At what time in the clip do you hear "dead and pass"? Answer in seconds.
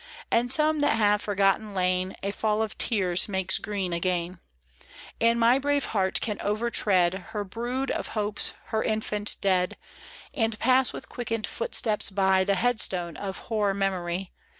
9.41-10.91